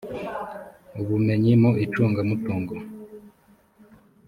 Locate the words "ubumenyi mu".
1.01-1.71